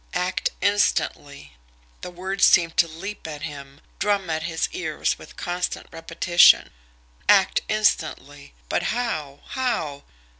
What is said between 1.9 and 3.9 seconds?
The words seemed to leap at him,